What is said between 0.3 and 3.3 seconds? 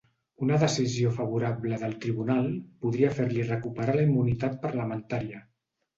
Una decisió favorable del tribunal podria